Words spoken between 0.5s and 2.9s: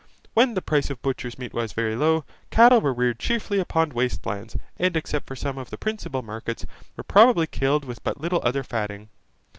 the price of butchers' meat was very low, cattle